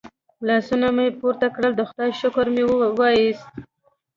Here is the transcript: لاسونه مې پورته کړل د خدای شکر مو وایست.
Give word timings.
لاسونه 0.47 0.87
مې 0.95 1.07
پورته 1.19 1.47
کړل 1.55 1.71
د 1.77 1.81
خدای 1.89 2.11
شکر 2.21 2.45
مو 2.53 2.65
وایست. 2.99 3.49